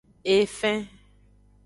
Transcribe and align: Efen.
Efen. 0.35 0.77